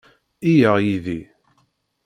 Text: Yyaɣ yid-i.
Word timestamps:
Yyaɣ 0.53 0.77
yid-i. 0.85 1.19